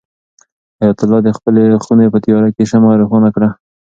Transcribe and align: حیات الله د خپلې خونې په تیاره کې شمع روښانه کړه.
حیات 0.79 0.99
الله 1.03 1.19
د 1.23 1.29
خپلې 1.37 1.63
خونې 1.83 2.05
په 2.13 2.17
تیاره 2.25 2.49
کې 2.55 2.69
شمع 2.71 2.91
روښانه 3.01 3.29
کړه. 3.35 3.49